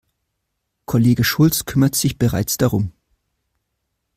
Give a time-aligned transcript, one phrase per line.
[0.85, 2.91] Kollege Schulz kümmert sich bereits darum.